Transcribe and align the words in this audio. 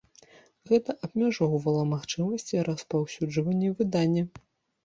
Гэта 0.69 0.95
абмяжоўвала 1.07 1.83
магчымасці 1.93 2.65
распаўсюджвання 2.71 3.69
выдання. 3.83 4.23